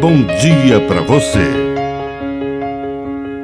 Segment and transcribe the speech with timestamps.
[0.00, 1.44] bom dia para você.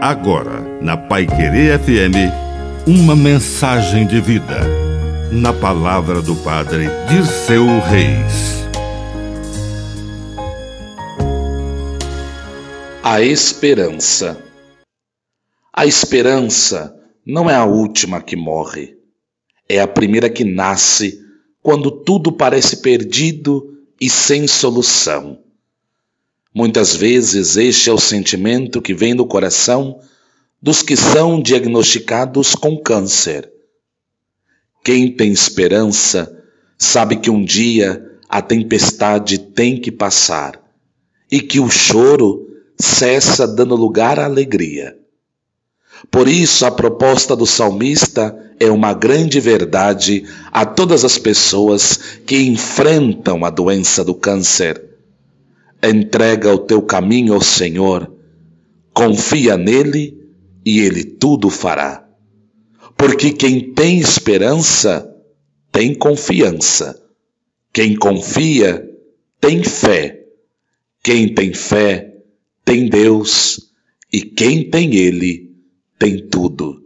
[0.00, 2.32] Agora, na Pai Querer FM,
[2.86, 4.60] uma mensagem de vida.
[5.30, 8.64] Na palavra do Padre Dirceu Reis.
[13.02, 14.42] A esperança.
[15.74, 16.96] A esperança
[17.26, 18.96] não é a última que morre,
[19.68, 21.20] é a primeira que nasce
[21.60, 23.62] quando tudo parece perdido
[24.00, 25.45] e sem solução.
[26.56, 30.00] Muitas vezes este é o sentimento que vem do coração
[30.62, 33.52] dos que são diagnosticados com câncer.
[34.82, 36.34] Quem tem esperança
[36.78, 40.58] sabe que um dia a tempestade tem que passar
[41.30, 42.48] e que o choro
[42.80, 44.96] cessa dando lugar à alegria.
[46.10, 52.44] Por isso, a proposta do salmista é uma grande verdade a todas as pessoas que
[52.44, 54.95] enfrentam a doença do câncer.
[55.82, 58.12] Entrega o teu caminho ao Senhor,
[58.92, 60.16] confia nele
[60.64, 62.08] e ele tudo fará.
[62.96, 65.14] Porque quem tem esperança
[65.70, 67.02] tem confiança.
[67.72, 68.88] Quem confia
[69.40, 70.24] tem fé.
[71.02, 72.14] Quem tem fé
[72.64, 73.70] tem Deus.
[74.12, 75.54] E quem tem Ele
[75.98, 76.82] tem tudo.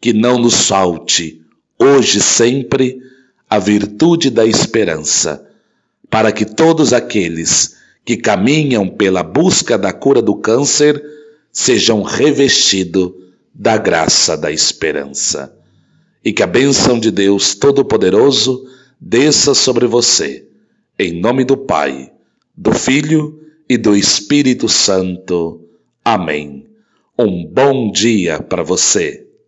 [0.00, 1.40] Que não nos falte,
[1.78, 2.98] hoje sempre,
[3.48, 5.46] a virtude da esperança,
[6.08, 11.02] para que todos aqueles que caminham pela busca da cura do câncer
[11.52, 13.12] sejam revestidos
[13.54, 15.56] da graça da esperança.
[16.24, 18.66] E que a bênção de Deus Todo-Poderoso
[19.00, 20.46] desça sobre você,
[20.98, 22.12] em nome do Pai,
[22.56, 25.64] do Filho e do Espírito Santo.
[26.04, 26.66] Amém.
[27.18, 29.29] Um bom dia para você.